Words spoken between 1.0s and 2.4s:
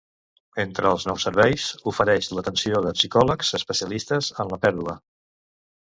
nous serveis, ofereix